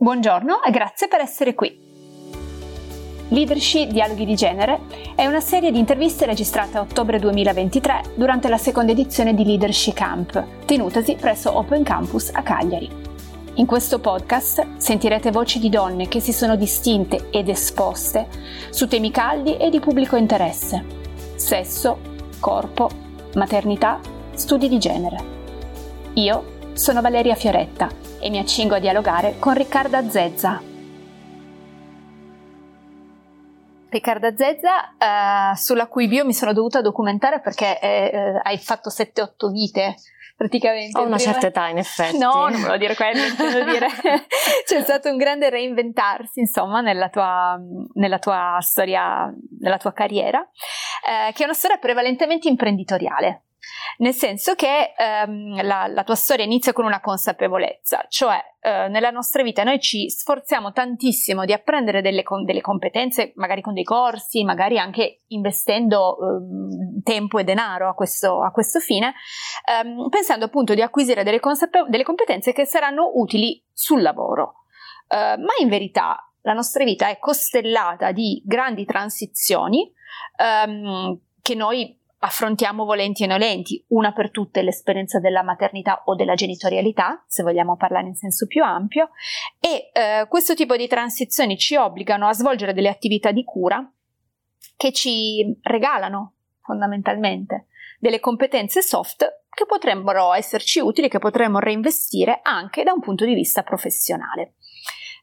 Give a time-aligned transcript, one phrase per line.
[0.00, 1.76] Buongiorno e grazie per essere qui.
[3.30, 4.82] Leadership Dialoghi di Genere
[5.16, 9.94] è una serie di interviste registrate a ottobre 2023 durante la seconda edizione di Leadership
[9.94, 12.88] Camp, tenutasi presso Open Campus a Cagliari.
[13.54, 18.28] In questo podcast sentirete voci di donne che si sono distinte ed esposte
[18.70, 20.84] su temi caldi e di pubblico interesse.
[21.34, 21.98] Sesso,
[22.38, 22.88] corpo,
[23.34, 23.98] maternità,
[24.34, 25.16] studi di genere.
[26.12, 30.62] Io sono Valeria Fioretta e mi accingo a dialogare con Riccarda Zezza.
[33.90, 38.90] Riccarda Zezza, eh, sulla cui bio mi sono dovuta documentare perché eh, eh hai fatto
[38.90, 39.94] 7-8 vite
[40.36, 40.98] praticamente.
[40.98, 41.32] Ho una prima...
[41.32, 42.18] certa età, in effetti.
[42.18, 43.88] No, non volevo dire quello, intendo dire.
[44.64, 47.58] C'è stato un grande reinventarsi, insomma, nella tua,
[47.94, 53.42] nella tua storia, nella tua carriera, eh, che è una storia prevalentemente imprenditoriale
[53.98, 59.10] nel senso che ehm, la, la, tua storia inizia con una consapevolezza, cioè eh, nella
[59.10, 64.44] nostra vita noi ci sforziamo tantissimo di apprendere delle, delle competenze, magari con dei corsi,
[64.44, 69.14] magari anche investendo ehm, tempo e denaro a questo, a questo fine,
[69.68, 74.64] ehm, pensando appunto di acquisire delle, consape- delle, competenze che saranno utili sul lavoro.
[75.08, 79.92] Eh, ma in verità la nostra vita è costellata di grandi transizioni
[80.36, 86.34] ehm, che noi affrontiamo volenti e nolenti, una per tutte l'esperienza della maternità o della
[86.34, 89.10] genitorialità, se vogliamo parlare in senso più ampio,
[89.60, 93.88] e eh, questo tipo di transizioni ci obbligano a svolgere delle attività di cura
[94.76, 97.66] che ci regalano fondamentalmente
[97.98, 103.34] delle competenze soft che potrebbero esserci utili, che potremmo reinvestire anche da un punto di
[103.34, 104.54] vista professionale.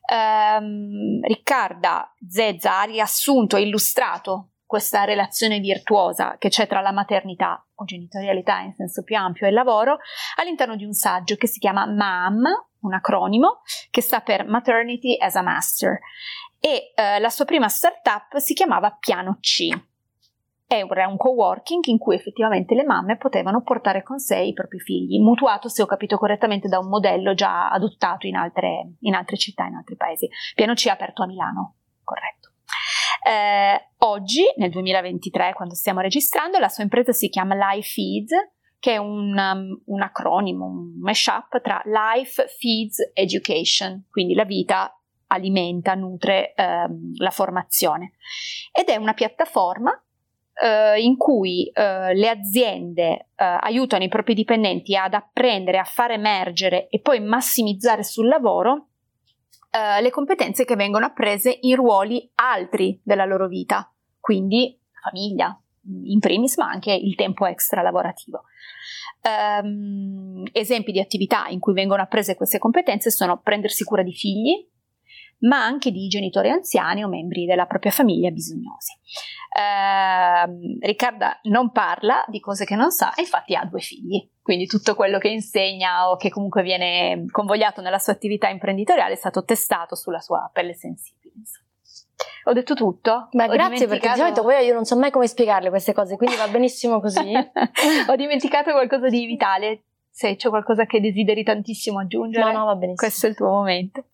[0.07, 7.63] Um, Riccarda Zezza ha riassunto e illustrato questa relazione virtuosa che c'è tra la maternità
[7.75, 9.97] o genitorialità in senso più ampio e il lavoro
[10.37, 12.43] all'interno di un saggio che si chiama MAM,
[12.81, 15.99] un acronimo che sta per Maternity as a Master
[16.59, 19.69] e eh, la sua prima startup si chiamava Piano C.
[20.67, 25.21] Era un coworking in cui effettivamente le mamme potevano portare con sé i propri figli,
[25.21, 29.65] mutuato, se ho capito correttamente, da un modello già adottato in altre, in altre città,
[29.65, 30.27] in altri paesi.
[30.55, 32.44] Piano C aperto a Milano, corretto.
[33.25, 38.33] Eh, oggi, nel 2023, quando stiamo registrando, la sua impresa si chiama Life Feeds,
[38.77, 44.95] che è un, um, un acronimo, un mashup tra Life Feeds Education, quindi la vita
[45.27, 48.11] alimenta, nutre ehm, la formazione.
[48.71, 49.91] Ed è una piattaforma
[50.61, 56.11] eh, in cui eh, le aziende eh, aiutano i propri dipendenti ad apprendere, a far
[56.11, 58.89] emergere e poi massimizzare sul lavoro
[59.75, 63.91] eh, le competenze che vengono apprese in ruoli altri della loro vita,
[64.21, 65.59] quindi famiglia,
[66.03, 68.43] in primis, ma anche il tempo extra lavorativo.
[69.21, 74.65] Um, esempi di attività in cui vengono apprese queste competenze sono prendersi cura di figli,
[75.39, 78.93] ma anche di genitori anziani o membri della propria famiglia bisognosi.
[79.57, 84.93] Eh, Riccarda non parla di cose che non sa infatti ha due figli, quindi tutto
[84.93, 89.95] quello che insegna o che comunque viene convogliato nella sua attività imprenditoriale è stato testato
[89.95, 91.33] sulla sua pelle sensibile.
[92.43, 93.27] Ho detto tutto?
[93.31, 96.35] Beh, grazie perché di solito poi io non so mai come spiegarle queste cose, quindi
[96.35, 97.33] va benissimo così.
[98.07, 99.85] Ho dimenticato qualcosa di vitale.
[100.11, 102.97] Se c'è qualcosa che desideri tantissimo aggiungere, no, no, va benissimo.
[102.97, 104.05] questo è il tuo momento.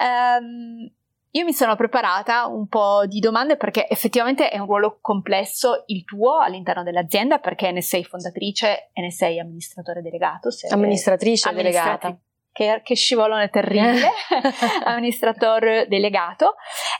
[0.00, 0.90] Um,
[1.36, 6.04] io mi sono preparata un po' di domande perché effettivamente è un ruolo complesso il
[6.04, 10.50] tuo all'interno dell'azienda perché ne sei fondatrice e ne sei amministratore delegato.
[10.70, 12.16] Amministratrice delegata.
[12.52, 14.12] Che, che scivolone terribile,
[14.86, 16.54] amministratore delegato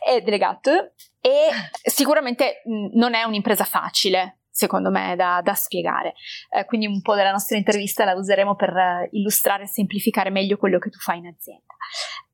[0.05, 1.49] e delegato e
[1.85, 2.63] sicuramente
[2.95, 6.15] non è un'impresa facile secondo me da, da spiegare.
[6.51, 10.57] Eh, quindi un po' della nostra intervista la useremo per uh, illustrare e semplificare meglio
[10.57, 11.73] quello che tu fai in azienda.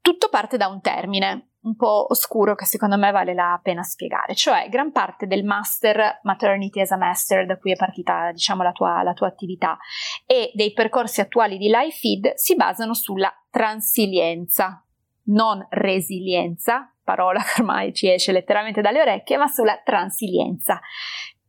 [0.01, 4.35] Tutto parte da un termine un po' oscuro che secondo me vale la pena spiegare,
[4.35, 8.73] cioè gran parte del master Maternity as a Master da cui è partita diciamo la
[8.73, 9.77] tua, la tua attività
[10.25, 14.85] e dei percorsi attuali di LifeFeed si basano sulla transilienza,
[15.25, 20.81] non resilienza, parola che ormai ci esce letteralmente dalle orecchie, ma sulla transilienza.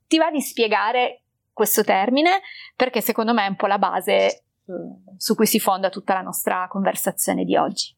[0.08, 1.24] Ti va di spiegare
[1.54, 2.42] questo termine
[2.76, 6.22] perché secondo me è un po' la base mm, su cui si fonda tutta la
[6.22, 7.96] nostra conversazione di oggi.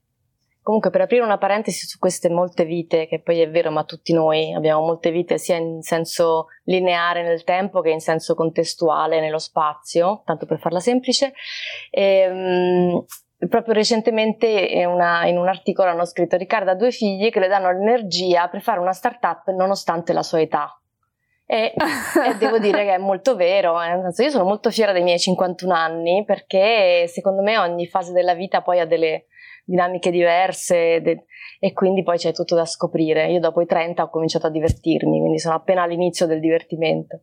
[0.63, 4.13] Comunque, per aprire una parentesi su queste molte vite, che poi è vero, ma tutti
[4.13, 9.39] noi abbiamo molte vite sia in senso lineare nel tempo che in senso contestuale nello
[9.39, 11.33] spazio, tanto per farla semplice.
[11.91, 13.05] E, um,
[13.49, 17.49] proprio recentemente in, una, in, un articolo hanno scritto Riccardo ha due figli che le
[17.49, 20.79] danno l'energia per fare una startup nonostante la sua età.
[21.45, 23.99] E, e, devo dire che è molto vero, eh.
[24.15, 28.61] io sono molto fiera dei miei 51 anni perché secondo me ogni fase della vita
[28.61, 29.25] poi ha delle
[29.63, 31.25] dinamiche diverse de-
[31.59, 33.31] e quindi poi c'è tutto da scoprire.
[33.31, 37.21] Io dopo i 30 ho cominciato a divertirmi, quindi sono appena all'inizio del divertimento.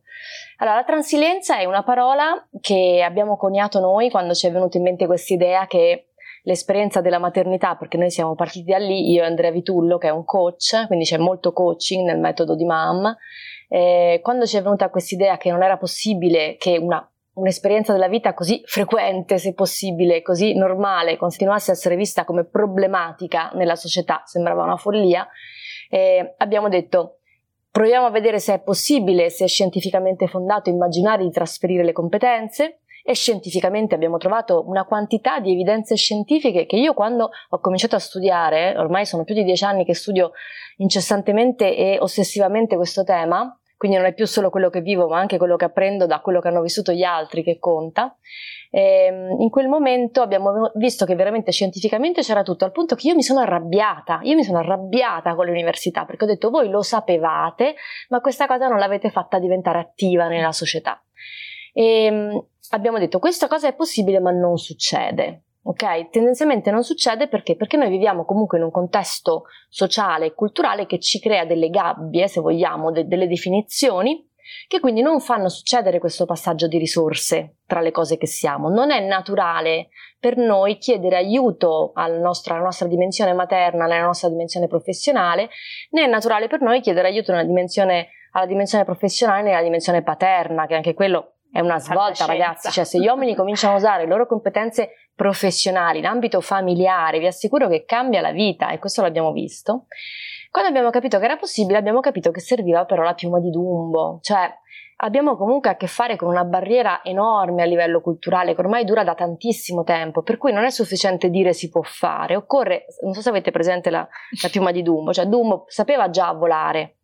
[0.57, 4.83] Allora, la transilienza è una parola che abbiamo coniato noi quando ci è venuta in
[4.83, 6.07] mente questa idea che
[6.43, 10.11] l'esperienza della maternità, perché noi siamo partiti da lì, io e Andrea Vitullo, che è
[10.11, 13.15] un coach, quindi c'è molto coaching nel metodo di MAM.
[13.67, 18.07] Eh, quando ci è venuta questa idea che non era possibile che una, un'esperienza della
[18.07, 24.21] vita così frequente, se possibile, così normale, continuasse a essere vista come problematica nella società,
[24.25, 25.27] sembrava una follia,
[25.89, 27.17] eh, abbiamo detto
[27.71, 32.81] proviamo a vedere se è possibile, se è scientificamente fondato immaginare di trasferire le competenze.
[33.03, 37.99] E scientificamente abbiamo trovato una quantità di evidenze scientifiche che io quando ho cominciato a
[37.99, 40.33] studiare, ormai sono più di dieci anni che studio
[40.77, 45.39] incessantemente e ossessivamente questo tema, quindi non è più solo quello che vivo ma anche
[45.39, 48.15] quello che apprendo da quello che hanno vissuto gli altri che conta.
[48.69, 53.07] E ehm, in quel momento abbiamo visto che veramente scientificamente c'era tutto, al punto che
[53.07, 56.69] io mi sono arrabbiata, io mi sono arrabbiata con le università perché ho detto voi
[56.69, 57.73] lo sapevate
[58.09, 61.01] ma questa cosa non l'avete fatta diventare attiva nella società.
[61.73, 65.45] E ehm, abbiamo detto questa cosa è possibile ma non succede.
[65.63, 66.09] Ok?
[66.09, 67.55] Tendenzialmente non succede perché?
[67.55, 72.27] Perché noi viviamo comunque in un contesto sociale e culturale che ci crea delle gabbie,
[72.27, 74.27] se vogliamo, de- delle definizioni
[74.67, 78.69] che quindi non fanno succedere questo passaggio di risorse tra le cose che siamo.
[78.69, 84.29] Non è naturale per noi chiedere aiuto al nostro, alla nostra dimensione materna, alla nostra
[84.29, 85.49] dimensione professionale,
[85.91, 90.75] né è naturale per noi chiedere aiuto dimensione, alla dimensione professionale nella dimensione paterna, che
[90.75, 92.71] anche quello è una svolta, ragazzi.
[92.71, 94.91] Cioè, se gli uomini cominciano a usare le loro competenze
[95.21, 99.85] professionali in ambito familiare, vi assicuro che cambia la vita e questo l'abbiamo visto.
[100.49, 104.17] Quando abbiamo capito che era possibile, abbiamo capito che serviva però la piuma di Dumbo,
[104.23, 104.51] cioè
[104.97, 109.03] abbiamo comunque a che fare con una barriera enorme a livello culturale che ormai dura
[109.03, 113.21] da tantissimo tempo, per cui non è sufficiente dire si può fare, occorre, non so
[113.21, 113.99] se avete presente la,
[114.41, 116.95] la piuma di Dumbo, cioè Dumbo sapeva già volare,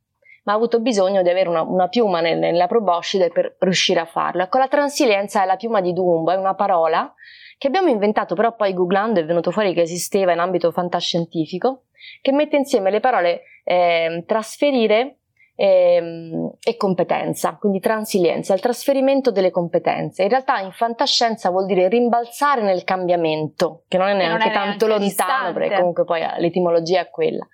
[0.45, 4.05] ma ha avuto bisogno di avere una, una piuma nel, nella proboscide per riuscire a
[4.05, 4.41] farlo.
[4.41, 7.13] Ecco, la transilienza è la piuma di Dumbo, è una parola
[7.57, 11.85] che abbiamo inventato, però poi googlando è venuto fuori che esisteva in ambito fantascientifico,
[12.21, 15.17] che mette insieme le parole eh, trasferire
[15.59, 20.21] e, e, competenza, quindi transilienza, il trasferimento delle competenze.
[20.21, 24.53] In realtà in fantascienza vuol dire rimbalzare nel cambiamento, che non è neanche non è
[24.53, 25.59] tanto neanche lontano, distante.
[25.59, 27.47] perché comunque poi l'etimologia è quella.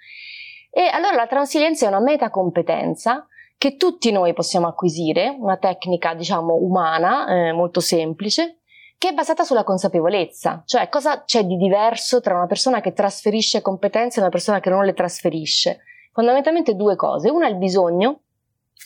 [0.69, 3.25] E allora la transilienza è una metacompetenza
[3.57, 8.62] che tutti noi possiamo acquisire, una tecnica diciamo umana, eh, molto semplice,
[9.03, 13.61] che è basata sulla consapevolezza, cioè cosa c'è di diverso tra una persona che trasferisce
[13.61, 15.81] competenze e una persona che non le trasferisce.
[16.13, 18.21] Fondamentalmente due cose, una è il bisogno,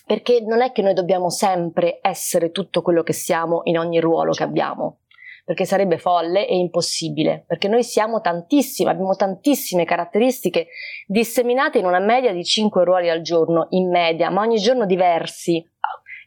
[0.07, 4.31] perché non è che noi dobbiamo sempre essere tutto quello che siamo in ogni ruolo
[4.31, 5.01] che abbiamo,
[5.45, 10.69] perché sarebbe folle e impossibile, perché noi siamo tantissimi, abbiamo tantissime caratteristiche
[11.05, 15.63] disseminate in una media di 5 ruoli al giorno, in media, ma ogni giorno diversi.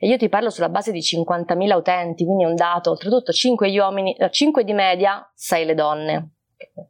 [0.03, 3.71] E io ti parlo sulla base di 50.000 utenti, quindi è un dato, oltretutto 5
[3.71, 6.31] gli uomini, 5 di media, 6 le donne.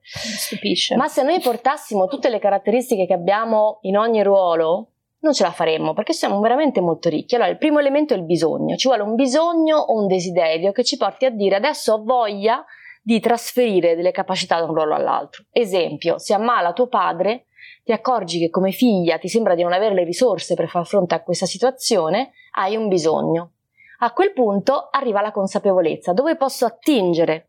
[0.00, 0.94] Stupisce.
[0.94, 4.90] Ma se noi portassimo tutte le caratteristiche che abbiamo in ogni ruolo,
[5.22, 7.34] non ce la faremmo perché siamo veramente molto ricchi.
[7.34, 8.76] Allora, il primo elemento è il bisogno.
[8.76, 12.64] Ci vuole un bisogno o un desiderio che ci porti a dire adesso ho voglia
[13.02, 15.46] di trasferire delle capacità da un ruolo all'altro.
[15.50, 17.46] Esempio, si ammala tuo padre,
[17.82, 21.16] ti accorgi che come figlia ti sembra di non avere le risorse per far fronte
[21.16, 23.52] a questa situazione, hai un bisogno.
[24.00, 27.48] A quel punto arriva la consapevolezza, dove posso attingere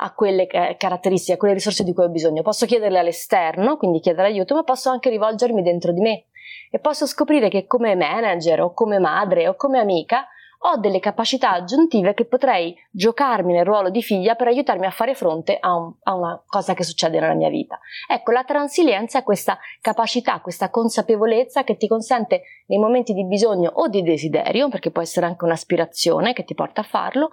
[0.00, 2.42] a quelle caratteristiche, a quelle risorse di cui ho bisogno.
[2.42, 6.26] Posso chiederle all'esterno, quindi chiedere aiuto, ma posso anche rivolgermi dentro di me
[6.70, 10.26] e posso scoprire che come manager o come madre o come amica
[10.60, 15.14] ho delle capacità aggiuntive che potrei giocarmi nel ruolo di figlia per aiutarmi a fare
[15.14, 17.78] fronte a, un, a, una cosa che succede nella mia vita.
[18.10, 23.70] Ecco, la transilienza è questa capacità, questa consapevolezza che ti consente nei momenti di bisogno
[23.74, 27.30] o di desiderio, perché può essere anche un'aspirazione che ti porta a farlo,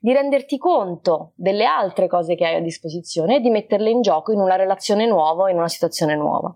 [0.00, 4.32] di renderti conto delle altre cose che hai a disposizione e di metterle in gioco
[4.32, 6.54] in una relazione nuova, in una situazione nuova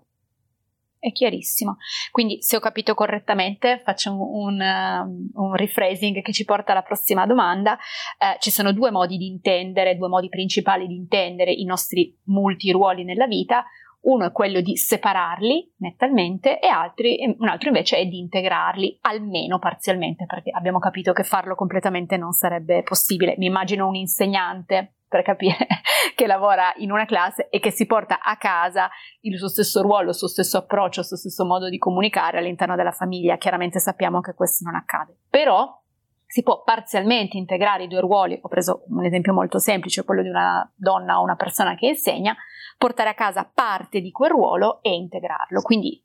[1.03, 1.75] è chiarissimo.
[2.11, 6.81] Quindi, se ho capito correttamente, faccio un, un, um, un rephrasing che ci porta alla
[6.81, 7.77] prossima domanda.
[8.17, 13.03] Eh, ci sono due modi di intendere, due modi principali di intendere i nostri multiruoli
[13.03, 13.65] nella vita.
[14.03, 19.59] Uno è quello di separarli nettamente e altri, un altro invece è di integrarli, almeno
[19.59, 23.35] parzialmente, perché abbiamo capito che farlo completamente non sarebbe possibile.
[23.37, 25.67] Mi immagino un insegnante per capire
[26.15, 28.89] che lavora in una classe e che si porta a casa
[29.21, 32.75] il suo stesso ruolo, il suo stesso approccio, il suo stesso modo di comunicare all'interno
[32.75, 33.37] della famiglia.
[33.37, 35.15] Chiaramente sappiamo che questo non accade.
[35.29, 35.79] Però
[36.25, 40.29] si può parzialmente integrare i due ruoli, ho preso un esempio molto semplice, quello di
[40.29, 42.35] una donna o una persona che insegna,
[42.75, 45.61] portare a casa parte di quel ruolo e integrarlo.
[45.61, 46.03] Quindi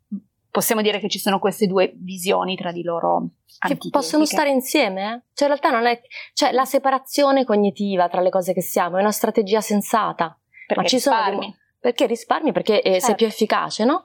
[0.58, 3.28] possiamo dire che ci sono queste due visioni tra di loro
[3.60, 5.22] che possono stare insieme, eh?
[5.32, 6.00] Cioè in realtà non è
[6.32, 10.36] cioè la separazione cognitiva tra le cose che siamo è una strategia sensata.
[10.66, 11.30] Perché ma ci risparmi.
[11.30, 12.50] sono dei, perché risparmi?
[12.52, 13.06] Perché eh, certo.
[13.06, 14.04] sei più efficace, no?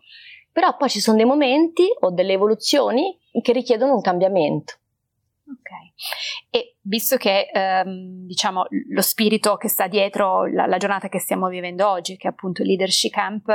[0.51, 4.75] Però poi ci sono dei momenti o delle evoluzioni che richiedono un cambiamento.
[5.47, 6.51] Ok.
[6.51, 11.47] E visto che ehm, diciamo lo spirito che sta dietro la, la, giornata che stiamo
[11.47, 13.49] vivendo oggi, che è appunto il Leadership Camp,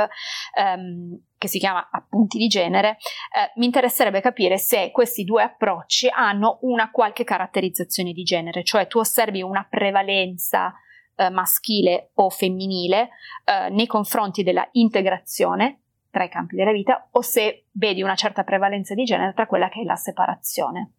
[0.57, 2.97] ehm, che si chiama Appunti di genere,
[3.35, 8.85] eh, mi interesserebbe capire se questi due approcci hanno una qualche caratterizzazione di genere, cioè
[8.85, 10.73] tu osservi una prevalenza
[11.15, 13.09] eh, maschile o femminile
[13.45, 15.81] eh, nei confronti della integrazione
[16.11, 19.69] tra i campi della vita o se vedi una certa prevalenza di genere tra quella
[19.69, 20.93] che è la separazione.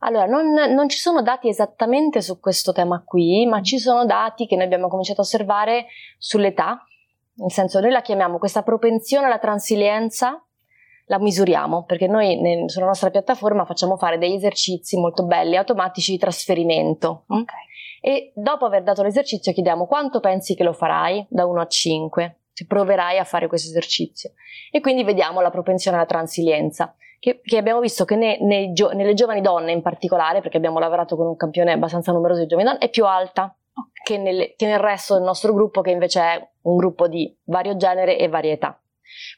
[0.00, 4.46] Allora, non, non, ci sono dati esattamente su questo tema qui, ma ci sono dati
[4.46, 5.86] che noi abbiamo cominciato a osservare
[6.18, 6.84] sull'età,
[7.38, 10.42] nel senso noi la chiamiamo questa propensione alla transilienza,
[11.06, 16.12] la misuriamo perché noi nel, sulla nostra piattaforma facciamo fare degli esercizi molto belli, automatici
[16.12, 17.24] di trasferimento.
[17.28, 17.66] Okay.
[18.00, 22.38] E dopo aver dato l'esercizio chiediamo quanto pensi che lo farai da 1 a 5,
[22.52, 24.32] se proverai a fare questo esercizio.
[24.70, 29.14] E quindi vediamo la propensione alla transilienza che, che abbiamo visto che ne, nei, nelle
[29.14, 32.84] giovani donne in particolare, perché abbiamo lavorato con un campione abbastanza numeroso di giovani donne,
[32.84, 33.52] è più alta
[34.02, 37.76] che, nelle, che nel resto del nostro gruppo, che invece è un gruppo di vario
[37.76, 38.80] genere e varietà.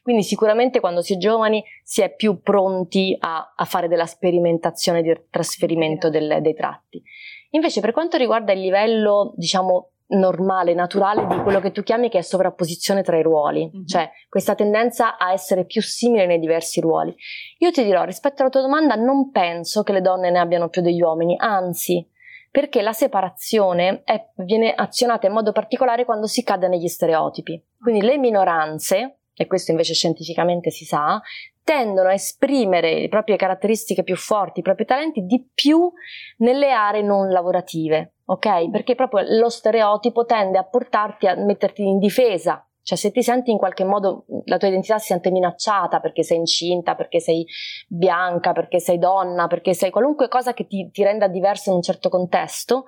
[0.02, 5.02] Quindi sicuramente quando si è giovani si è più pronti a, a fare della sperimentazione
[5.02, 7.02] di trasferimento del, dei tratti.
[7.50, 12.18] Invece per quanto riguarda il livello, diciamo, normale, naturale di quello che tu chiami che
[12.18, 13.86] è sovrapposizione tra i ruoli, mm-hmm.
[13.86, 17.14] cioè questa tendenza a essere più simile nei diversi ruoli.
[17.58, 20.82] Io ti dirò, rispetto alla tua domanda, non penso che le donne ne abbiano più
[20.82, 22.04] degli uomini, anzi,
[22.50, 27.62] perché la separazione è, viene azionata in modo particolare quando si cade negli stereotipi.
[27.80, 31.20] Quindi le minoranze, e questo invece scientificamente si sa,
[31.62, 35.90] tendono a esprimere le proprie caratteristiche più forti, i propri talenti di più
[36.38, 38.70] nelle aree non lavorative, ok?
[38.70, 42.64] Perché proprio lo stereotipo tende a portarti a metterti in difesa.
[42.82, 46.38] Cioè, se ti senti in qualche modo, la tua identità si sente minacciata perché sei
[46.38, 47.46] incinta, perché sei
[47.88, 51.82] bianca, perché sei donna, perché sei qualunque cosa che ti, ti renda diverso in un
[51.82, 52.86] certo contesto,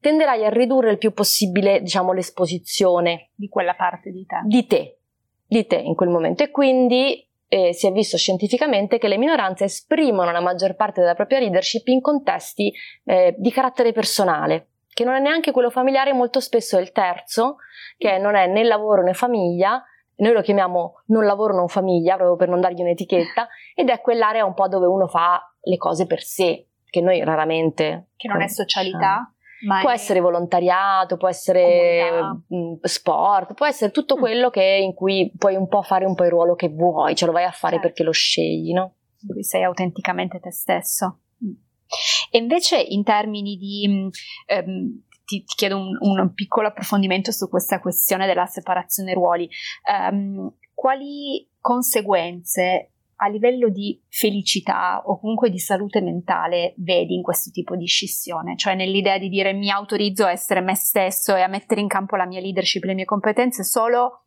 [0.00, 4.40] tenderai a ridurre il più possibile, diciamo, l'esposizione di quella parte di te.
[4.44, 4.98] Di te,
[5.46, 6.42] di te in quel momento.
[6.42, 11.14] E quindi eh, si è visto scientificamente che le minoranze esprimono la maggior parte della
[11.14, 12.72] propria leadership in contesti
[13.04, 17.56] eh, di carattere personale, che non è neanche quello familiare, molto spesso è il terzo,
[17.98, 19.82] che non è né lavoro né famiglia,
[20.16, 24.44] noi lo chiamiamo non lavoro non famiglia, proprio per non dargli un'etichetta, ed è quell'area
[24.44, 28.10] un po' dove uno fa le cose per sé, che noi raramente...
[28.16, 29.28] Che non è socialità?
[29.66, 29.94] Ma può è...
[29.94, 34.20] essere volontariato, può essere mh, mm, sport, può essere tutto mm.
[34.20, 37.26] quello che, in cui puoi un po' fare un po' il ruolo che vuoi, ce
[37.26, 37.88] lo vai a fare certo.
[37.88, 38.94] perché lo scegli, no?
[39.22, 41.20] In cui sei autenticamente te stesso.
[41.94, 42.28] Mm.
[42.30, 44.10] E invece in termini di...
[44.64, 49.48] Um, ti, ti, chiedo un, un, piccolo approfondimento su questa questione della separazione ruoli.
[50.10, 57.50] Um, quali conseguenze a livello di felicità o comunque di salute mentale vedi in questo
[57.50, 58.56] tipo di scissione?
[58.56, 62.16] Cioè nell'idea di dire mi autorizzo a essere me stesso e a mettere in campo
[62.16, 64.24] la mia leadership, le mie competenze solo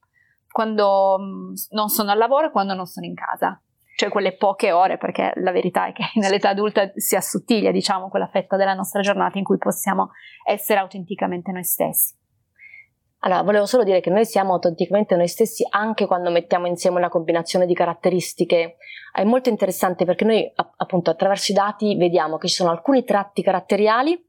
[0.50, 3.62] quando mm, non sono al lavoro e quando non sono in casa.
[3.98, 8.28] Cioè quelle poche ore, perché la verità è che nell'età adulta si assottiglia, diciamo, quella
[8.28, 10.12] fetta della nostra giornata in cui possiamo
[10.46, 12.14] essere autenticamente noi stessi.
[13.22, 17.10] Allora, volevo solo dire che noi siamo autenticamente noi stessi anche quando mettiamo insieme una
[17.10, 18.78] combinazione di caratteristiche.
[19.12, 23.42] È molto interessante perché noi, appunto, attraverso i dati vediamo che ci sono alcuni tratti
[23.42, 24.24] caratteriali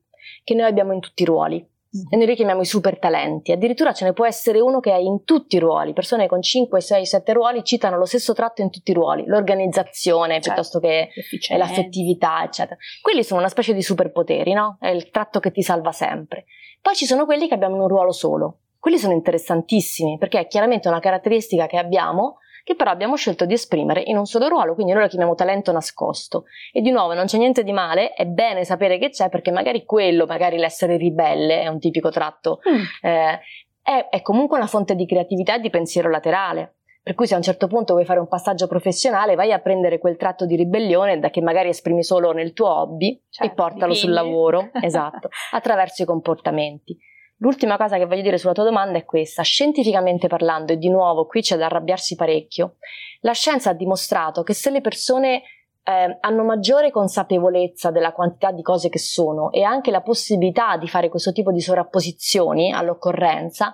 [0.44, 1.77] che noi abbiamo in tutti i ruoli.
[2.10, 3.52] E noi li chiamiamo i super talenti.
[3.52, 5.92] Addirittura ce ne può essere uno che è in tutti i ruoli.
[5.92, 9.24] Persone con 5, 6, 7 ruoli citano lo stesso tratto in tutti i ruoli.
[9.26, 10.48] L'organizzazione certo.
[10.52, 11.08] piuttosto che
[11.56, 12.76] l'affettività, eccetera.
[13.00, 14.76] Quelli sono una specie di superpoteri, no?
[14.80, 16.44] È il tratto che ti salva sempre.
[16.82, 20.46] Poi ci sono quelli che abbiamo in un ruolo solo quelli sono interessantissimi perché è
[20.46, 22.38] chiaramente una caratteristica che abbiamo
[22.68, 25.72] che però abbiamo scelto di esprimere in un solo ruolo, quindi noi lo chiamiamo talento
[25.72, 26.44] nascosto.
[26.70, 29.86] E di nuovo non c'è niente di male, è bene sapere che c'è perché magari
[29.86, 33.08] quello, magari l'essere ribelle è un tipico tratto, mm.
[33.08, 33.40] eh,
[33.82, 36.74] è, è comunque una fonte di creatività e di pensiero laterale.
[37.02, 39.98] Per cui se a un certo punto vuoi fare un passaggio professionale, vai a prendere
[39.98, 43.94] quel tratto di ribellione da che magari esprimi solo nel tuo hobby certo, e portalo
[43.94, 46.94] sul lavoro, esatto, attraverso i comportamenti.
[47.38, 49.42] L'ultima cosa che voglio dire sulla tua domanda è questa.
[49.42, 52.76] Scientificamente parlando, e di nuovo qui c'è da arrabbiarsi parecchio,
[53.20, 55.42] la scienza ha dimostrato che se le persone
[55.84, 60.88] eh, hanno maggiore consapevolezza della quantità di cose che sono e anche la possibilità di
[60.88, 63.72] fare questo tipo di sovrapposizioni all'occorrenza,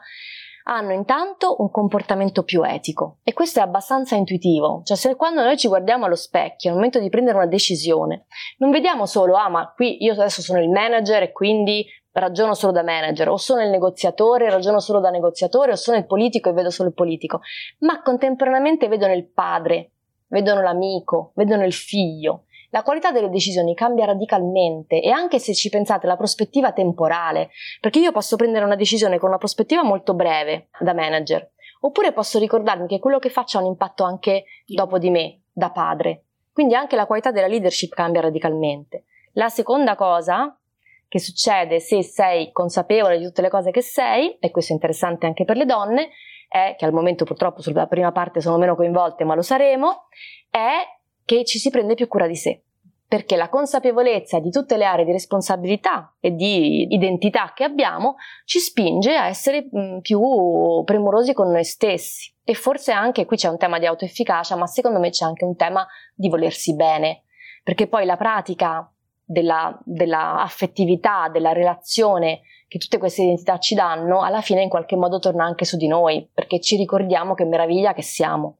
[0.66, 5.58] hanno intanto un comportamento più etico e questo è abbastanza intuitivo, cioè se quando noi
[5.58, 8.24] ci guardiamo allo specchio al momento di prendere una decisione
[8.58, 12.72] non vediamo solo ah ma qui io adesso sono il manager e quindi ragiono solo
[12.72, 16.52] da manager o sono il negoziatore ragiono solo da negoziatore o sono il politico e
[16.52, 17.40] vedo solo il politico,
[17.80, 19.90] ma contemporaneamente vedono il padre,
[20.26, 22.44] vedono l'amico, vedono il figlio
[22.74, 28.00] la qualità delle decisioni cambia radicalmente e anche se ci pensate la prospettiva temporale, perché
[28.00, 31.52] io posso prendere una decisione con una prospettiva molto breve da manager,
[31.82, 35.70] oppure posso ricordarmi che quello che faccio ha un impatto anche dopo di me, da
[35.70, 36.24] padre.
[36.52, 39.04] Quindi anche la qualità della leadership cambia radicalmente.
[39.34, 40.58] La seconda cosa
[41.08, 45.26] che succede se sei consapevole di tutte le cose che sei, e questo è interessante
[45.26, 46.10] anche per le donne,
[46.48, 50.08] è che al momento purtroppo sulla prima parte sono meno coinvolte, ma lo saremo,
[50.50, 50.82] è
[51.24, 52.62] che ci si prende più cura di sé
[53.06, 58.58] perché la consapevolezza di tutte le aree di responsabilità e di identità che abbiamo ci
[58.58, 59.68] spinge a essere
[60.00, 62.34] più premurosi con noi stessi.
[62.42, 65.54] E forse anche qui c'è un tema di autoefficacia, ma secondo me c'è anche un
[65.54, 67.22] tema di volersi bene,
[67.62, 68.92] perché poi la pratica
[69.24, 74.96] della, della affettività, della relazione che tutte queste identità ci danno, alla fine in qualche
[74.96, 78.58] modo torna anche su di noi, perché ci ricordiamo che meraviglia che siamo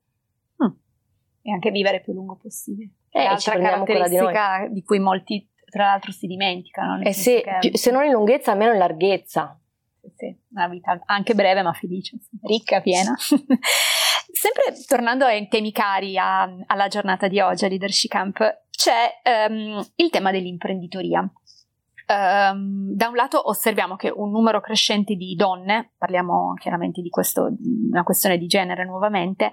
[1.47, 2.91] e anche vivere più lungo possibile.
[3.11, 7.03] È eh, altra caratteristica di, di, cui molti tra l'altro si dimenticano.
[7.03, 7.57] Eh se, che...
[7.61, 9.59] più, se, non in lunghezza, almeno in larghezza.
[10.17, 13.15] Sì, una vita anche breve ma felice, ricca, piena.
[14.33, 19.85] Sempre tornando ai temi cari a, alla giornata di oggi, a Leadership Camp, c'è um,
[19.97, 21.21] il tema dell'imprenditoria.
[22.07, 27.57] Um, da un lato osserviamo che un numero crescente di donne, parliamo chiaramente di questo,
[27.91, 29.53] una questione di genere nuovamente,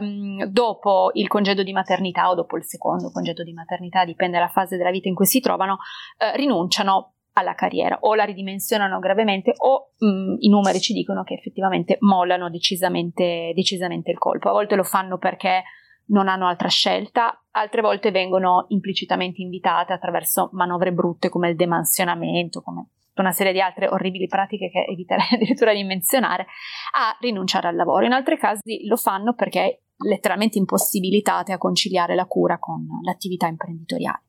[0.00, 4.48] um, dopo il congedo di maternità o dopo il secondo congedo di maternità, dipende dalla
[4.48, 9.52] fase della vita in cui si trovano, uh, rinunciano alla carriera o la ridimensionano gravemente
[9.56, 14.48] o mh, mm, i numeri ci dicono che effettivamente mollano decisamente, decisamente il colpo.
[14.48, 15.62] A volte lo fanno perché
[16.08, 22.62] non hanno altra scelta, altre volte vengono implicitamente invitate attraverso manovre brutte come il demansionamento,
[22.62, 22.88] come
[23.20, 26.46] una serie di altre orribili pratiche che eviterei addirittura di menzionare,
[26.94, 28.04] a rinunciare al lavoro.
[28.04, 34.22] In altri casi lo fanno perché letteralmente impossibilitate a conciliare la cura con l'attività imprenditoriale.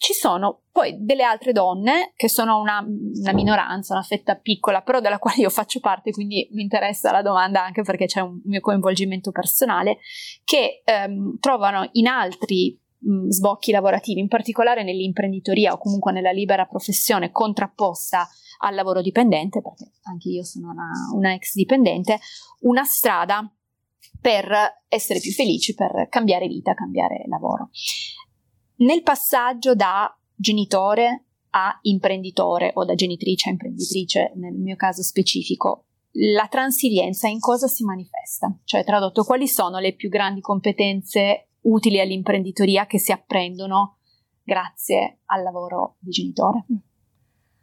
[0.00, 4.98] Ci sono poi delle altre donne che sono una, una, minoranza, una fetta piccola, però
[4.98, 8.60] della quale io faccio parte, quindi mi interessa la domanda anche perché c'è un mio
[8.60, 9.98] coinvolgimento personale,
[10.42, 16.64] che ehm, trovano in altri mh, sbocchi lavorativi, in particolare nell'imprenditoria o comunque nella libera
[16.64, 18.26] professione contrapposta
[18.60, 22.18] al lavoro dipendente, perché anche io sono una, una ex dipendente,
[22.60, 23.46] una strada
[24.18, 27.68] per essere più felici, per cambiare vita, cambiare lavoro.
[28.80, 35.84] Nel passaggio da genitore a imprenditore o da genitrice a imprenditrice, nel mio caso specifico,
[36.12, 38.56] la transilienza in cosa si manifesta?
[38.64, 43.98] Cioè, tradotto, quali sono le più grandi competenze utili all'imprenditoria che si apprendono
[44.42, 46.64] grazie al lavoro di genitore?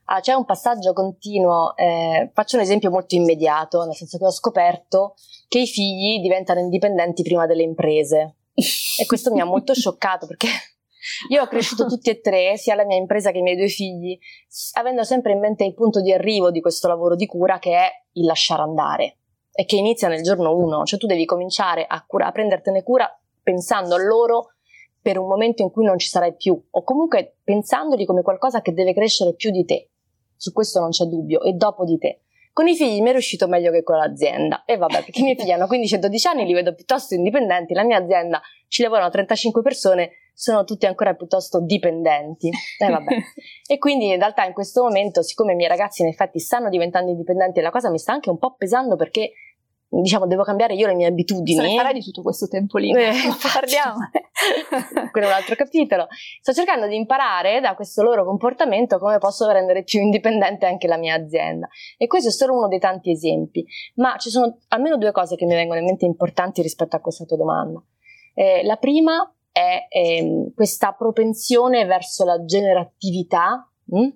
[0.09, 4.31] Ah, c'è un passaggio continuo, eh, faccio un esempio molto immediato, nel senso che ho
[4.31, 5.15] scoperto
[5.47, 8.35] che i figli diventano indipendenti prima delle imprese.
[8.53, 10.47] E questo mi ha molto scioccato perché
[11.29, 14.17] io ho cresciuto tutti e tre, sia la mia impresa che i miei due figli,
[14.73, 17.89] avendo sempre in mente il punto di arrivo di questo lavoro di cura che è
[18.13, 19.17] il lasciare andare
[19.51, 23.11] e che inizia nel giorno uno, cioè tu devi cominciare a, cura, a prendertene cura
[23.41, 24.51] pensando a loro
[25.01, 28.73] per un momento in cui non ci sarai più o comunque pensandoli come qualcosa che
[28.73, 29.89] deve crescere più di te.
[30.35, 32.21] Su questo non c'è dubbio e dopo di te.
[32.53, 34.63] Con i figli mi è riuscito meglio che con l'azienda.
[34.65, 37.73] E vabbè, perché i miei figli hanno 15 e 12 anni, li vedo piuttosto indipendenti.
[37.73, 42.49] La mia azienda ci lavorano 35 persone, sono tutti ancora piuttosto dipendenti.
[42.77, 43.15] E vabbè.
[43.65, 47.09] e quindi in realtà in questo momento, siccome i miei ragazzi in effetti stanno diventando
[47.09, 49.31] indipendenti, la cosa mi sta anche un po' pesando perché
[49.89, 51.57] diciamo, devo cambiare io le mie abitudini.
[51.57, 52.91] Se ne farai di tutto questo tempo lì.
[52.91, 53.13] Eh,
[53.51, 53.97] parliamo.
[55.11, 56.05] Quello è un altro capitolo.
[56.39, 60.97] Sto cercando di imparare da questo loro comportamento come posso rendere più indipendente anche la
[60.97, 61.67] mia azienda.
[61.97, 63.65] E questo è solo uno dei tanti esempi.
[63.95, 67.25] Ma ci sono almeno due cose che mi vengono in mente importanti rispetto a questa
[67.25, 67.81] tua domanda.
[68.35, 73.67] Eh, la prima è eh, questa propensione verso la generatività.
[73.89, 74.09] Hm?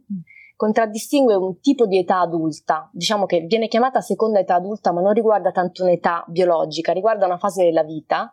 [0.61, 5.11] contraddistingue un tipo di età adulta, diciamo che viene chiamata seconda età adulta, ma non
[5.11, 8.31] riguarda tanto un'età biologica, riguarda una fase della vita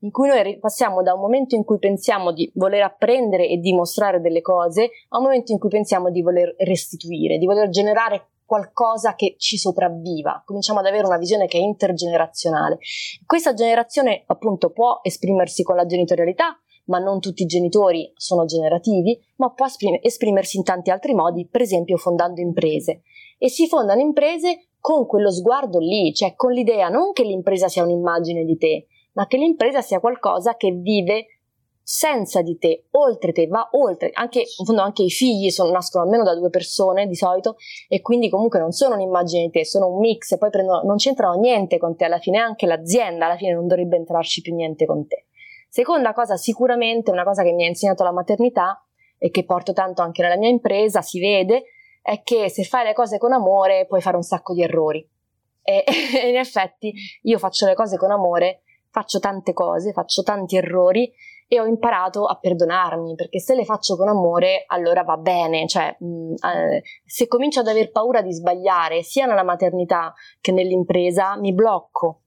[0.00, 4.20] in cui noi passiamo da un momento in cui pensiamo di voler apprendere e dimostrare
[4.20, 9.14] delle cose a un momento in cui pensiamo di voler restituire, di voler generare qualcosa
[9.14, 10.42] che ci sopravviva.
[10.46, 12.78] Cominciamo ad avere una visione che è intergenerazionale.
[13.26, 19.20] Questa generazione appunto può esprimersi con la genitorialità, ma non tutti i genitori sono generativi,
[19.36, 19.66] ma può
[20.00, 23.02] esprimersi in tanti altri modi, per esempio fondando imprese.
[23.36, 27.82] E si fondano imprese con quello sguardo lì, cioè con l'idea non che l'impresa sia
[27.82, 31.26] un'immagine di te, ma che l'impresa sia qualcosa che vive
[31.90, 36.04] senza di te, oltre te, va oltre, anche, in fondo anche i figli sono, nascono
[36.04, 37.56] almeno da due persone di solito
[37.88, 40.96] e quindi comunque non sono un'immagine di te, sono un mix e poi prendono, non
[40.96, 44.84] c'entrano niente con te, alla fine anche l'azienda alla fine non dovrebbe entrarci più niente
[44.84, 45.28] con te.
[45.70, 48.84] Seconda cosa, sicuramente una cosa che mi ha insegnato la maternità
[49.16, 51.64] e che porto tanto anche nella mia impresa, si vede,
[52.02, 55.08] è che se fai le cose con amore puoi fare un sacco di errori.
[55.62, 55.84] E,
[56.22, 61.10] e in effetti io faccio le cose con amore, faccio tante cose, faccio tanti errori
[61.48, 65.96] e ho imparato a perdonarmi perché se le faccio con amore allora va bene, cioè
[65.98, 71.54] mh, eh, se comincio ad aver paura di sbagliare sia nella maternità che nell'impresa mi
[71.54, 72.20] blocco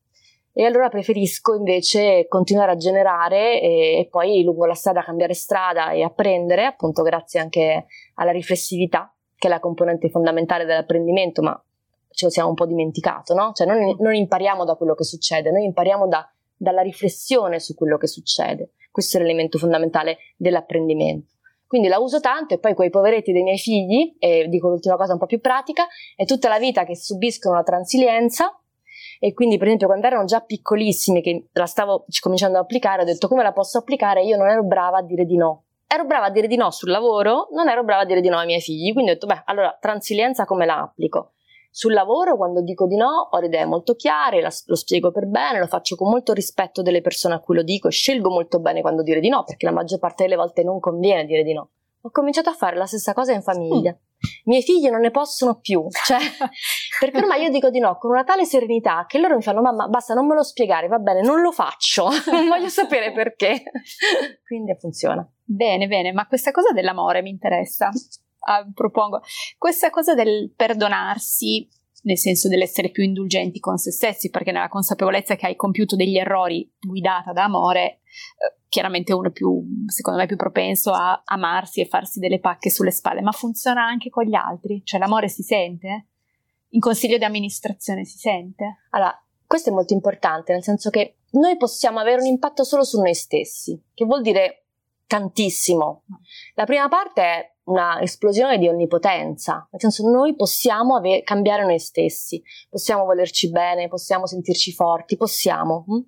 [0.53, 5.91] e allora preferisco invece continuare a generare e, e, poi lungo la strada cambiare strada
[5.91, 11.63] e apprendere, appunto grazie anche alla riflessività, che è la componente fondamentale dell'apprendimento, ma
[12.09, 13.51] ce lo siamo un po' dimenticato, no?
[13.53, 17.97] Cioè non, non impariamo da quello che succede, noi impariamo da, dalla riflessione su quello
[17.97, 18.71] che succede.
[18.91, 21.33] Questo è l'elemento fondamentale dell'apprendimento.
[21.65, 25.13] Quindi la uso tanto e poi quei poveretti dei miei figli, e dico l'ultima cosa
[25.13, 28.53] un po' più pratica, è tutta la vita che subiscono la transilienza
[29.23, 33.05] e quindi per esempio quando erano già piccolissimi che la stavo cominciando ad applicare ho
[33.05, 34.23] detto come la posso applicare?
[34.23, 35.63] Io non ero brava a dire di no.
[35.87, 38.37] Ero brava a dire di no sul lavoro non ero brava a dire di no
[38.37, 41.33] ai miei figli quindi ho detto beh allora transilienza come la applico
[41.71, 45.25] sul lavoro quando dico di no ho le idee molto chiare, la, lo spiego per
[45.27, 48.59] bene, lo faccio con molto rispetto delle persone a cui lo dico e scelgo molto
[48.59, 51.53] bene quando dire di no perché la maggior parte delle volte non conviene dire di
[51.53, 51.69] no.
[52.01, 53.91] Ho cominciato a fare la stessa cosa in famiglia.
[53.91, 56.19] Mm i miei figli non ne possono più, cioè,
[56.99, 59.87] perché ormai io dico di no con una tale serenità che loro mi fanno mamma
[59.87, 63.63] basta non me lo spiegare, va bene, non lo faccio, non voglio sapere perché.
[64.45, 65.27] Quindi funziona.
[65.43, 67.89] Bene, bene, ma questa cosa dell'amore mi interessa.
[68.43, 69.21] Ah, propongo
[69.57, 71.69] questa cosa del perdonarsi
[72.03, 76.17] nel senso dell'essere più indulgenti con se stessi, perché nella consapevolezza che hai compiuto degli
[76.17, 77.99] errori guidata da amore, eh,
[78.67, 82.91] chiaramente uno è più, secondo me, più propenso a amarsi e farsi delle pacche sulle
[82.91, 86.07] spalle, ma funziona anche con gli altri, cioè l'amore si sente?
[86.69, 88.83] In consiglio di amministrazione si sente?
[88.91, 89.13] Allora,
[89.45, 93.13] questo è molto importante, nel senso che noi possiamo avere un impatto solo su noi
[93.13, 94.67] stessi, che vuol dire
[95.11, 96.03] tantissimo.
[96.55, 101.79] La prima parte è una esplosione di onnipotenza, nel senso noi possiamo ave- cambiare noi
[101.79, 105.83] stessi, possiamo volerci bene, possiamo sentirci forti, possiamo.
[105.85, 105.99] Hm?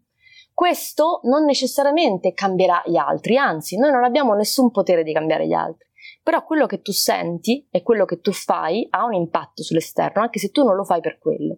[0.53, 5.53] Questo non necessariamente cambierà gli altri, anzi noi non abbiamo nessun potere di cambiare gli
[5.53, 5.85] altri,
[6.23, 10.39] però quello che tu senti e quello che tu fai ha un impatto sull'esterno, anche
[10.39, 11.57] se tu non lo fai per quello.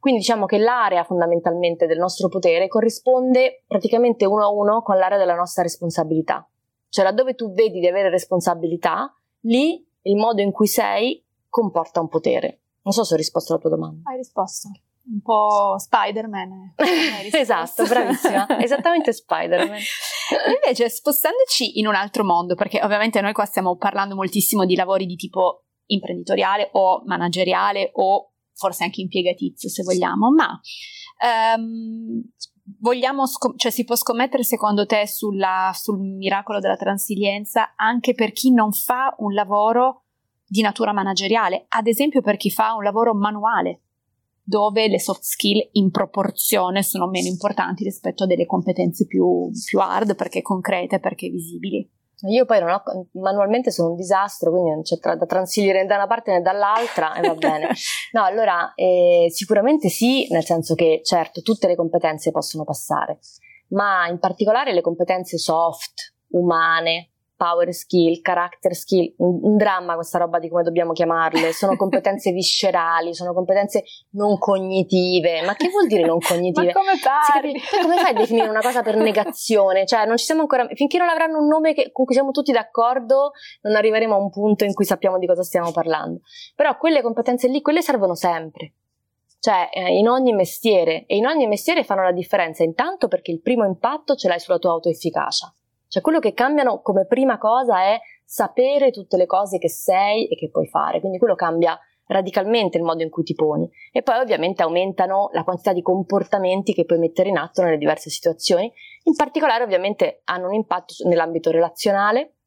[0.00, 5.16] Quindi diciamo che l'area fondamentalmente del nostro potere corrisponde praticamente uno a uno con l'area
[5.16, 6.46] della nostra responsabilità.
[6.94, 9.12] Cioè laddove tu vedi di avere responsabilità,
[9.46, 12.60] lì il modo in cui sei comporta un potere.
[12.82, 14.08] Non so se ho risposto alla tua domanda.
[14.08, 14.68] Hai risposto.
[15.06, 16.74] Un po' Spider-Man.
[17.34, 18.46] esatto, bravissima.
[18.62, 19.80] Esattamente Spider-Man.
[20.62, 25.06] Invece, spostandoci in un altro mondo, perché ovviamente noi qua stiamo parlando moltissimo di lavori
[25.06, 30.60] di tipo imprenditoriale o manageriale o forse anche impiegatizio, se vogliamo, ma
[31.56, 32.22] um,
[32.78, 38.32] vogliamo, scom- cioè si può scommettere secondo te sulla, sul miracolo della transilienza anche per
[38.32, 40.04] chi non fa un lavoro
[40.46, 43.80] di natura manageriale, ad esempio per chi fa un lavoro manuale,
[44.42, 49.80] dove le soft skill in proporzione sono meno importanti rispetto a delle competenze più, più
[49.80, 51.90] hard perché concrete, perché visibili.
[52.28, 52.82] Io poi ho,
[53.12, 56.40] manualmente sono un disastro, quindi non c'è tra, da transigere né da una parte né
[56.40, 57.68] dall'altra e va bene.
[58.12, 63.18] No, allora eh, sicuramente sì, nel senso che certo tutte le competenze possono passare,
[63.68, 70.18] ma in particolare le competenze soft, umane, power skill, character skill, un, un, dramma questa
[70.18, 75.86] roba di come dobbiamo chiamarle, sono competenze viscerali, sono competenze non cognitive, ma che vuol
[75.86, 76.66] dire non cognitive?
[76.66, 77.60] ma come parli?
[77.82, 79.86] come fai a definire una cosa per negazione?
[79.86, 82.52] Cioè non ci siamo ancora, finché non avranno un nome che, con cui siamo tutti
[82.52, 86.20] d'accordo non arriveremo a un punto in cui sappiamo di cosa stiamo parlando,
[86.54, 88.74] però quelle competenze lì, quelle servono sempre.
[89.44, 93.42] Cioè, eh, in ogni mestiere, e in ogni mestiere fanno la differenza, intanto perché il
[93.42, 95.52] primo impatto ce l'hai sulla tua autoefficacia
[95.94, 100.34] cioè quello che cambiano come prima cosa è sapere tutte le cose che sei e
[100.34, 101.78] che puoi fare, quindi quello cambia
[102.08, 103.70] radicalmente il modo in cui ti poni.
[103.92, 108.10] E poi ovviamente aumentano la quantità di comportamenti che puoi mettere in atto nelle diverse
[108.10, 108.72] situazioni,
[109.04, 112.38] in particolare ovviamente hanno un impatto nell'ambito relazionale,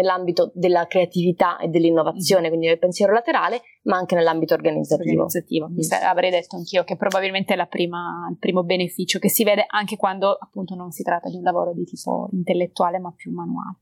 [0.00, 2.50] nell'ambito della creatività e dell'innovazione, mm-hmm.
[2.50, 5.22] quindi del pensiero laterale, ma anche nell'ambito organizzativo.
[5.22, 5.68] organizzativo.
[5.68, 6.04] Mm.
[6.04, 10.32] Avrei detto anch'io che probabilmente è prima, il primo beneficio che si vede anche quando
[10.32, 13.78] appunto non si tratta di un lavoro di tipo intellettuale ma più manuale.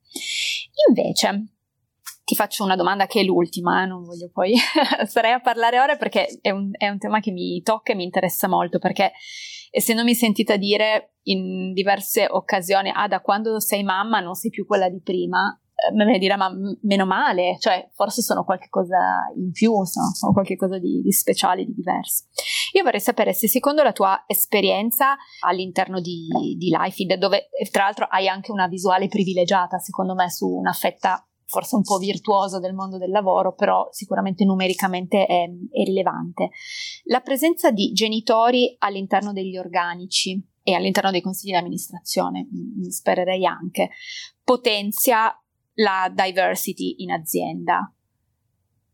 [0.88, 1.44] Invece,
[2.24, 4.54] ti faccio una domanda che è l'ultima, eh, non voglio poi
[5.04, 8.04] starei a parlare ora perché è un, è un tema che mi tocca e mi
[8.04, 9.12] interessa molto perché
[9.70, 14.88] essendomi sentita dire in diverse occasioni, ah da quando sei mamma non sei più quella
[14.88, 15.58] di prima,
[15.94, 16.50] me dirà ma
[16.82, 21.74] meno male, cioè forse sono qualcosa in più, sono, sono qualcosa di, di speciale, di
[21.74, 22.24] diverso.
[22.72, 28.06] Io vorrei sapere se secondo la tua esperienza all'interno di, di LifeFeed, dove tra l'altro
[28.10, 32.74] hai anche una visuale privilegiata secondo me su una fetta forse un po' virtuoso del
[32.74, 36.50] mondo del lavoro, però sicuramente numericamente è, è rilevante.
[37.04, 42.48] La presenza di genitori all'interno degli organici e all'interno dei consigli di amministrazione,
[42.88, 43.90] spererei anche,
[44.42, 45.32] potenzia
[45.76, 47.90] la diversity in azienda.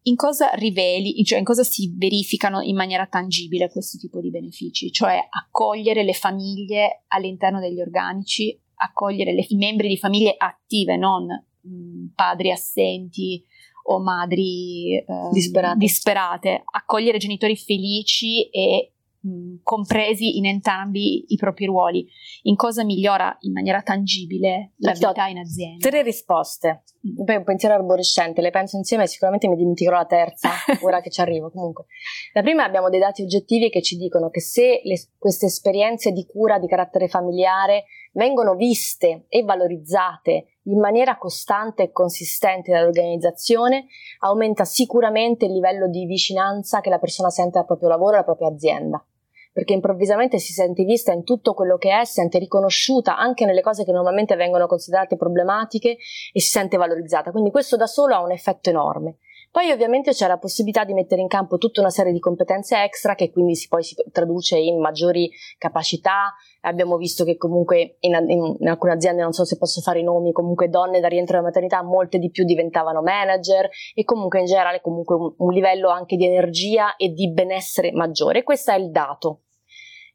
[0.05, 4.91] In cosa riveli, cioè in cosa si verificano in maniera tangibile questo tipo di benefici?
[4.91, 11.27] Cioè accogliere le famiglie all'interno degli organici, accogliere le, i membri di famiglie attive, non
[11.27, 13.45] mh, padri assenti
[13.85, 15.79] o madri eh, disperate.
[15.79, 16.63] disperate.
[16.65, 18.92] accogliere genitori felici e
[19.23, 22.07] mh, compresi in entrambi i propri ruoli,
[22.43, 25.89] in cosa migliora in maniera tangibile la vita in azienda?
[25.89, 27.25] Tre risposte, mm.
[27.25, 30.51] poi un pensiero arborescente, le penso insieme e sicuramente mi dimenticherò la terza,
[30.83, 31.87] ora che ci arrivo comunque.
[32.33, 36.27] La prima abbiamo dei dati oggettivi che ci dicono che se le, queste esperienze di
[36.27, 43.87] cura di carattere familiare vengono viste e valorizzate in maniera costante e consistente dall'organizzazione,
[44.21, 48.25] aumenta sicuramente il livello di vicinanza che la persona sente al proprio lavoro e alla
[48.25, 49.05] propria azienda.
[49.53, 53.61] Perché improvvisamente si sente vista in tutto quello che è, si sente riconosciuta anche nelle
[53.61, 55.91] cose che normalmente vengono considerate problematiche
[56.33, 57.31] e si sente valorizzata.
[57.31, 59.19] Quindi questo da solo ha un effetto enorme.
[59.53, 63.15] Poi ovviamente c'è la possibilità di mettere in campo tutta una serie di competenze extra
[63.15, 66.35] che quindi si, poi si traduce in maggiori capacità.
[66.63, 70.05] Abbiamo visto che comunque in, in, in, alcune aziende, non so se posso fare i
[70.05, 74.47] nomi, comunque donne da rientro dalla maternità, molte di più diventavano manager e comunque in
[74.47, 78.45] generale comunque un, un livello anche di energia e di benessere maggiore.
[78.45, 79.41] Questo è il dato.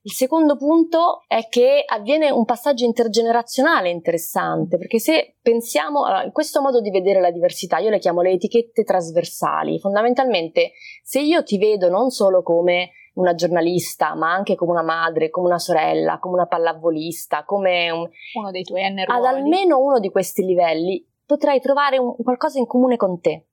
[0.08, 6.62] Il secondo punto è che avviene un passaggio intergenerazionale interessante, perché se pensiamo a questo
[6.62, 9.80] modo di vedere la diversità, io le chiamo le etichette trasversali.
[9.80, 10.72] Fondamentalmente,
[11.04, 15.48] se io ti vedo non solo come una giornalista, ma anche come una madre, come
[15.48, 18.08] una sorella, come una pallavolista, come un...
[18.36, 22.66] uno dei tuoi N Ad almeno uno di questi livelli potrai trovare un, qualcosa in
[22.66, 23.48] comune con te.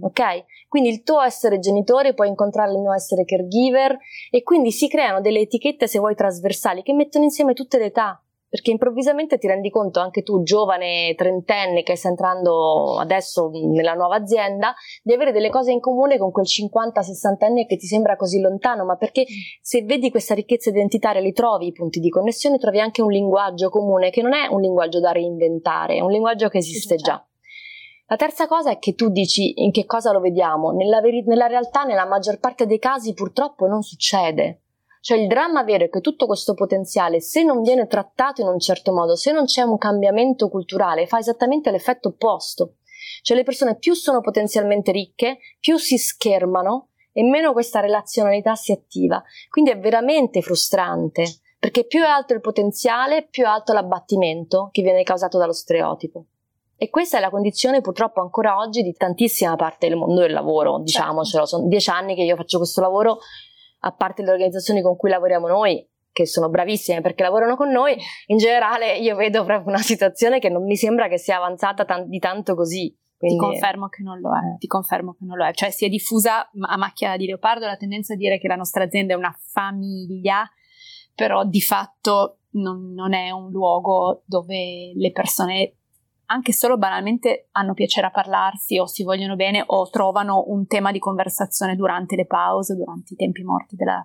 [0.00, 0.44] Ok?
[0.68, 3.96] Quindi il tuo essere genitore può incontrare il mio essere caregiver
[4.30, 8.22] e quindi si creano delle etichette, se vuoi, trasversali che mettono insieme tutte le età.
[8.52, 14.16] Perché improvvisamente ti rendi conto anche tu, giovane trentenne che stai entrando adesso nella nuova
[14.16, 18.84] azienda, di avere delle cose in comune con quel 50-60enne che ti sembra così lontano,
[18.84, 19.24] ma perché
[19.62, 23.70] se vedi questa ricchezza identitaria, li trovi i punti di connessione, trovi anche un linguaggio
[23.70, 27.26] comune che non è un linguaggio da reinventare, è un linguaggio che esiste già.
[28.12, 30.70] La terza cosa è che tu dici in che cosa lo vediamo.
[30.72, 34.64] Nella, veri- nella realtà, nella maggior parte dei casi, purtroppo non succede.
[35.00, 38.58] Cioè il dramma vero è che tutto questo potenziale, se non viene trattato in un
[38.60, 42.74] certo modo, se non c'è un cambiamento culturale, fa esattamente l'effetto opposto.
[43.22, 48.72] Cioè le persone più sono potenzialmente ricche, più si schermano e meno questa relazionalità si
[48.72, 49.22] attiva.
[49.48, 51.24] Quindi è veramente frustrante,
[51.58, 56.26] perché più è alto il potenziale, più è alto l'abbattimento che viene causato dallo stereotipo.
[56.82, 60.80] E questa è la condizione purtroppo ancora oggi di tantissima parte del mondo del lavoro,
[60.80, 61.46] diciamocelo, certo.
[61.46, 63.18] sono dieci anni che io faccio questo lavoro,
[63.82, 67.96] a parte le organizzazioni con cui lavoriamo noi, che sono bravissime perché lavorano con noi,
[68.26, 72.06] in generale io vedo proprio una situazione che non mi sembra che sia avanzata t-
[72.06, 72.92] di tanto così.
[73.16, 73.38] Quindi...
[73.38, 75.88] Ti confermo che non lo è, ti confermo che non lo è, cioè si è
[75.88, 79.32] diffusa a macchia di leopardo la tendenza a dire che la nostra azienda è una
[79.52, 80.50] famiglia,
[81.14, 85.76] però di fatto non, non è un luogo dove le persone
[86.32, 90.90] anche solo banalmente hanno piacere a parlarsi o si vogliono bene o trovano un tema
[90.90, 94.04] di conversazione durante le pause, durante i tempi morti della,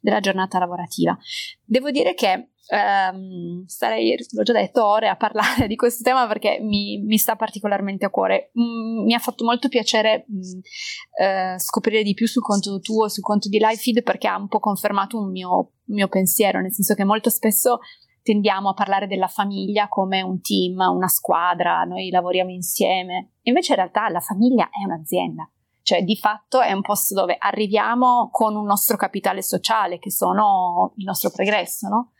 [0.00, 1.16] della giornata lavorativa.
[1.64, 6.60] Devo dire che Um, starei, l'ho già detto, ore a parlare di questo tema perché
[6.62, 8.52] mi, mi sta particolarmente a cuore.
[8.58, 13.22] Mm, mi ha fatto molto piacere mm, uh, scoprire di più sul conto tuo, sul
[13.22, 17.04] conto di LiveFeed perché ha un po' confermato un mio, mio pensiero, nel senso che
[17.04, 17.80] molto spesso
[18.24, 23.34] tendiamo a parlare della famiglia come un team, una squadra, noi lavoriamo insieme.
[23.42, 25.48] Invece in realtà la famiglia è un'azienda,
[25.82, 30.94] cioè di fatto è un posto dove arriviamo con un nostro capitale sociale, che sono
[30.96, 32.12] il nostro progresso, no?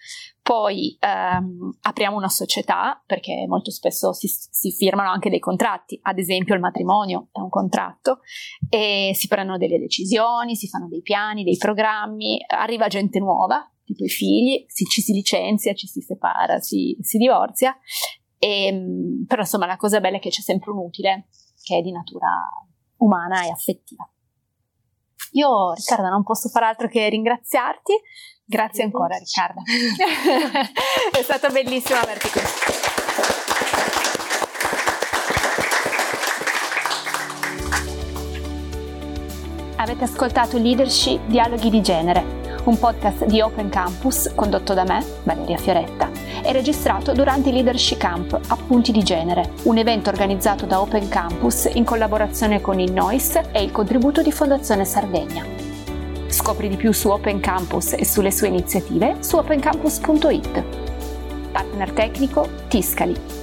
[0.43, 6.19] poi ehm, apriamo una società perché molto spesso si, si, firmano anche dei contratti, ad
[6.19, 8.21] esempio il matrimonio è un contratto
[8.69, 14.05] e si prendono delle decisioni, si fanno dei piani, dei programmi, arriva gente nuova, tipo
[14.05, 17.77] i figli, si, ci si licenzia, ci si separa, si, si divorzia,
[18.39, 21.29] e, ehm, però insomma la cosa bella è che c'è sempre un utile
[21.63, 22.29] che è di natura
[22.99, 24.09] umana e affettiva.
[25.33, 27.93] Io Riccardo non posso fare altro che ringraziarti
[28.47, 29.63] Grazie ancora Riccardo.
[31.17, 32.41] È stato bellissimo averti qui.
[39.77, 45.59] Avete ascoltato Leadership Dialoghi di Genere, un podcast di Open Campus condotto da me, Valeria
[45.59, 46.11] Fioretta,
[46.43, 51.69] e registrato durante il Leadership Camp Appunti di Genere, un evento organizzato da Open Campus
[51.75, 55.45] in collaborazione con il NOIS e il contributo di Fondazione Sardegna.
[56.29, 60.63] Scopri di più su Open Campus e sulle sue iniziative su opencampus.it.
[61.53, 63.34] Partner tecnico Tiscali